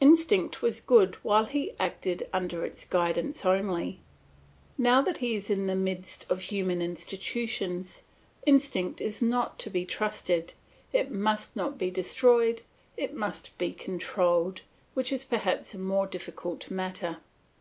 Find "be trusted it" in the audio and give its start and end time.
9.70-11.10